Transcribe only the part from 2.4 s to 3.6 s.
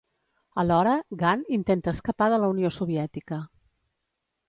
la Unió Soviètica.